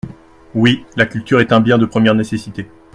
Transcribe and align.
Oui, 0.55 0.83
la 0.95 1.05
culture 1.05 1.41
est 1.41 1.51
un 1.53 1.59
bien 1.61 1.77
de 1.77 1.85
première 1.85 2.15
nécessité. 2.15 2.65